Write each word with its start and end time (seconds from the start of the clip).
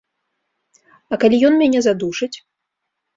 А 1.13 1.19
калі 1.23 1.37
ён 1.49 1.53
мяне 1.61 1.79
задушыць? 1.89 2.31